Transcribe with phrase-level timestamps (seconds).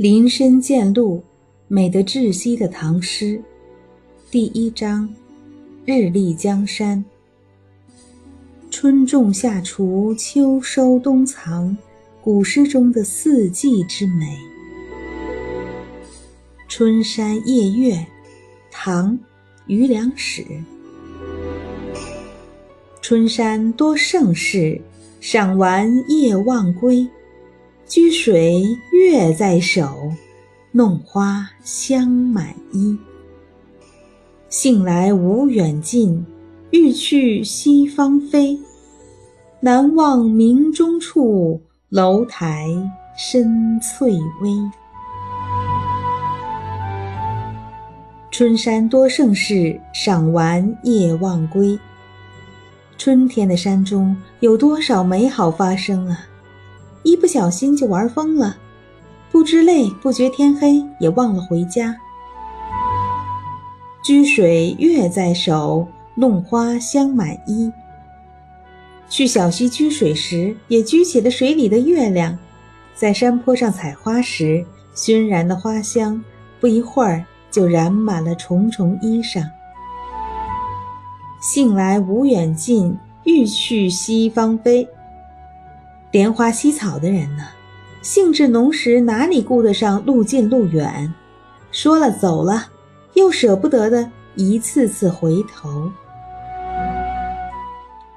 [0.00, 1.22] 林深见鹿，
[1.68, 3.38] 美得窒息的唐诗，
[4.30, 5.06] 第一章：
[5.84, 7.04] 日丽江山。
[8.70, 11.76] 春种夏锄，秋收冬藏，
[12.22, 14.38] 古诗中的四季之美。
[16.66, 18.06] 春山夜月，
[18.70, 19.12] 唐·
[19.66, 20.46] 余良史。
[23.02, 24.80] 春山多胜事，
[25.20, 27.06] 赏玩夜忘归。
[27.90, 28.62] 居水
[28.92, 30.12] 月在手，
[30.70, 32.96] 弄花香满衣。
[34.48, 36.24] 兴来无远近，
[36.70, 38.56] 欲去西方飞。
[39.58, 42.68] 南望明中处，楼台
[43.18, 44.52] 深翠微。
[48.30, 51.76] 春山多胜事，赏玩夜忘归。
[52.96, 56.26] 春天的山中有多少美好发生啊！
[57.02, 58.56] 一不小心就玩疯了，
[59.30, 61.96] 不知累不觉天黑，也忘了回家。
[64.04, 67.72] 掬水月在手，弄花香满衣。
[69.08, 72.38] 去小溪掬水时，也掬起了水里的月亮。
[72.94, 76.22] 在山坡上采花时，熏然的花香，
[76.60, 79.44] 不一会儿就染满了重重衣裳。
[81.40, 84.86] 兴来无远近，欲去西方飞。
[86.12, 87.44] 莲花溪草的人呢，
[88.02, 91.14] 兴致浓时哪里顾得上路近路远？
[91.70, 92.66] 说了走了，
[93.14, 95.88] 又舍不得的一次次回头。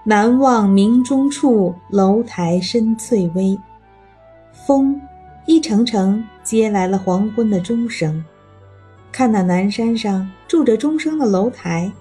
[0.04, 3.56] 难忘明中处，楼台深翠微。
[4.66, 5.00] 风
[5.46, 8.26] 一程程接来了黄昏的钟声。
[9.12, 11.92] 看那南山上住着钟声的楼台，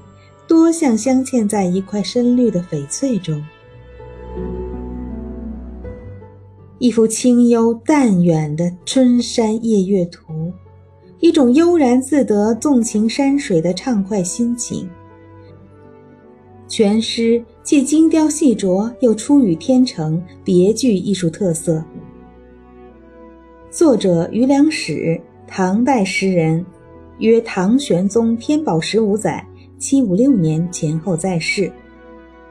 [0.48, 3.44] 多像镶嵌在一块深绿的翡翠中。
[6.82, 10.52] 一幅清幽淡远的春山夜月图，
[11.20, 14.90] 一种悠然自得、纵情山水的畅快心情。
[16.66, 21.84] 全诗既精雕细琢，又出语天成，别具艺术特色。
[23.70, 26.66] 作者余良史，唐代诗人，
[27.18, 29.46] 约唐玄宗天宝十五载
[29.78, 31.70] （七五六年）前后在世，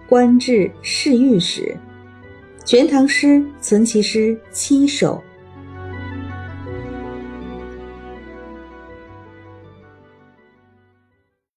[0.08, 1.64] 官至侍御史。
[2.64, 3.28] 《全唐诗》
[3.60, 5.22] 存其诗七首。